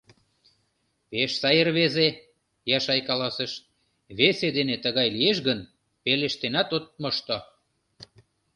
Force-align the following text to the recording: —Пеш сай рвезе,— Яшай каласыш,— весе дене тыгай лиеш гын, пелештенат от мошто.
—Пеш 1.09 1.31
сай 1.41 1.57
рвезе,— 1.67 2.07
Яшай 2.77 2.99
каласыш,— 3.07 3.51
весе 4.17 4.47
дене 4.57 4.75
тыгай 4.83 5.07
лиеш 5.15 5.37
гын, 5.47 5.59
пелештенат 6.03 6.69
от 6.77 6.85
мошто. 7.01 7.37